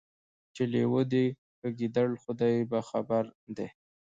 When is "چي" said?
0.55-0.63